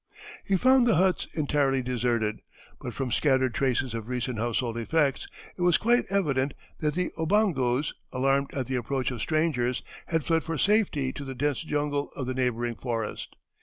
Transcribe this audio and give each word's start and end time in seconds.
He 0.43 0.57
found 0.57 0.87
the 0.87 0.95
huts 0.95 1.27
entirely 1.35 1.83
deserted, 1.83 2.41
but 2.79 2.91
from 2.95 3.11
scattered 3.11 3.53
traces 3.53 3.93
of 3.93 4.07
recent 4.07 4.39
household 4.39 4.75
effects, 4.75 5.27
it 5.55 5.61
was 5.61 5.77
quite 5.77 6.05
evident 6.09 6.55
that 6.79 6.95
the 6.95 7.11
Obongos, 7.19 7.93
alarmed 8.11 8.51
at 8.55 8.65
the 8.65 8.77
approach 8.77 9.11
of 9.11 9.21
strangers, 9.21 9.83
had 10.07 10.23
fled 10.23 10.43
for 10.43 10.57
safety 10.57 11.13
to 11.13 11.23
the 11.23 11.35
dense 11.35 11.61
jungle 11.61 12.09
of 12.15 12.25
the 12.25 12.33
neighboring 12.33 12.77
forest. 12.77 13.35